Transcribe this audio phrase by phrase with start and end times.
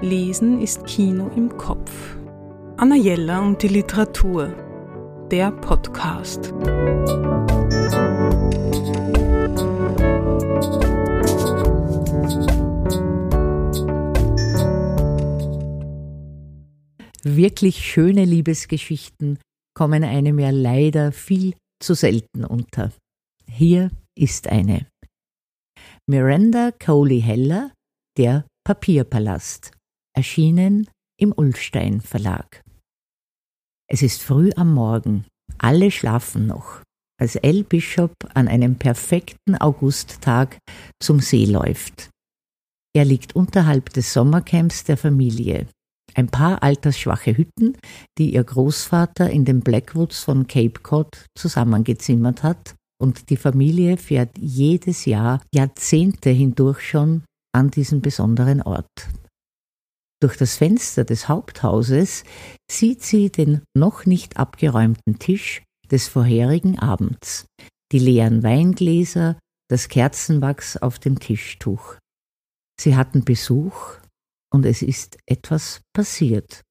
[0.00, 2.16] Lesen ist Kino im Kopf.
[2.76, 4.54] Anna Jella und die Literatur.
[5.28, 6.54] Der Podcast.
[17.24, 19.40] Wirklich schöne Liebesgeschichten
[19.74, 22.92] kommen einem ja leider viel zu selten unter.
[23.50, 24.86] Hier ist eine.
[26.06, 27.72] Miranda Coley Heller,
[28.16, 29.72] Der Papierpalast,
[30.18, 32.64] erschienen im Ulstein Verlag.
[33.88, 35.26] Es ist früh am Morgen,
[35.58, 36.82] alle schlafen noch,
[37.20, 37.62] als L.
[37.62, 40.58] Bishop an einem perfekten Augusttag
[41.00, 42.10] zum See läuft.
[42.96, 45.68] Er liegt unterhalb des Sommercamps der Familie.
[46.14, 47.76] Ein paar altersschwache Hütten,
[48.18, 54.36] die ihr Großvater in den Blackwoods von Cape Cod zusammengezimmert hat, und die Familie fährt
[54.36, 57.22] jedes Jahr Jahrzehnte hindurch schon
[57.54, 58.90] an diesen besonderen Ort.
[60.20, 62.24] Durch das Fenster des Haupthauses
[62.70, 67.46] sieht sie den noch nicht abgeräumten Tisch des vorherigen Abends,
[67.92, 69.38] die leeren Weingläser,
[69.70, 71.96] das Kerzenwachs auf dem Tischtuch.
[72.80, 73.96] Sie hatten Besuch
[74.52, 76.62] und es ist etwas passiert.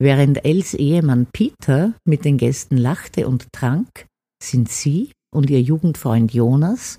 [0.00, 4.06] Während Els Ehemann Peter mit den Gästen lachte und trank,
[4.42, 6.98] sind sie und ihr Jugendfreund Jonas,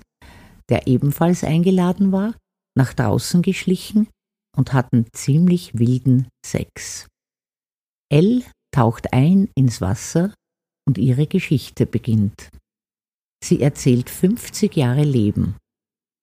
[0.68, 2.34] der ebenfalls eingeladen war,
[2.76, 4.08] nach draußen geschlichen
[4.56, 7.06] und hatten ziemlich wilden Sex.
[8.10, 10.34] Elle taucht ein ins Wasser
[10.86, 12.50] und ihre Geschichte beginnt.
[13.42, 15.56] Sie erzählt 50 Jahre Leben,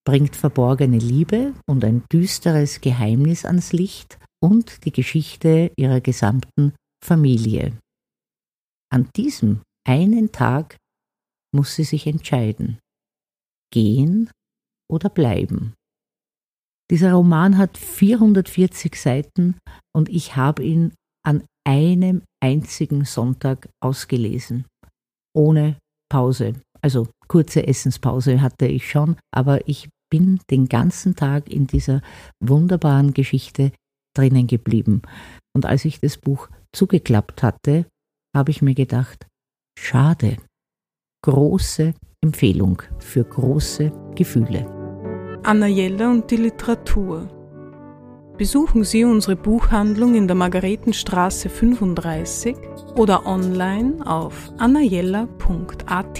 [0.05, 7.77] bringt verborgene Liebe und ein düsteres Geheimnis ans Licht und die Geschichte ihrer gesamten Familie.
[8.91, 10.77] An diesem einen Tag
[11.53, 12.79] muss sie sich entscheiden.
[13.71, 14.29] Gehen
[14.89, 15.73] oder bleiben.
[16.91, 19.55] Dieser Roman hat 440 Seiten
[19.95, 20.93] und ich habe ihn
[21.25, 24.65] an einem einzigen Sonntag ausgelesen.
[25.35, 25.77] Ohne
[26.11, 26.53] Pause.
[26.81, 32.01] Also kurze Essenspause hatte ich schon, aber ich bin den ganzen Tag in dieser
[32.43, 33.71] wunderbaren Geschichte
[34.15, 35.03] drinnen geblieben.
[35.55, 37.85] Und als ich das Buch zugeklappt hatte,
[38.35, 39.27] habe ich mir gedacht,
[39.77, 40.37] schade.
[41.23, 41.93] Große
[42.23, 44.78] Empfehlung für große Gefühle.
[45.43, 47.27] Anna Jella und die Literatur.
[48.37, 52.55] Besuchen Sie unsere Buchhandlung in der Margaretenstraße 35
[52.95, 56.19] oder online auf annajella.at.